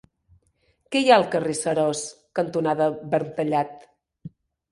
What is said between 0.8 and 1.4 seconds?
Què hi ha al